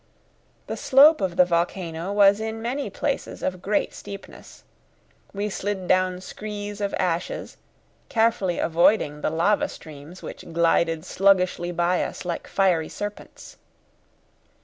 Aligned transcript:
The 0.65 0.77
slope 0.77 1.21
of 1.21 1.35
the 1.35 1.45
volcano 1.45 2.11
was 2.11 2.39
in 2.39 2.59
many 2.59 2.89
places 2.89 3.43
of 3.43 3.61
great 3.61 3.93
steepness. 3.93 4.63
We 5.31 5.47
slid 5.47 5.87
down 5.87 6.21
screes 6.21 6.81
of 6.81 6.95
ashes, 6.95 7.57
carefully 8.09 8.57
avoiding 8.57 9.21
the 9.21 9.29
lava 9.29 9.69
streams 9.69 10.23
which 10.23 10.51
glided 10.53 11.05
sluggishly 11.05 11.71
by 11.71 12.03
us 12.03 12.25
like 12.25 12.47
fiery 12.47 12.89
serpents. 12.89 13.57